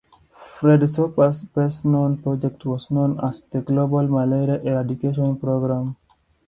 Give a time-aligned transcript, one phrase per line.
[0.55, 5.95] Fred Soper's best-known project was known as the Global Malaria Eradication Program.